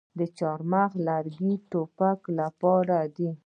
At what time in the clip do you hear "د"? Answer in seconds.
0.19-0.21, 1.59-1.63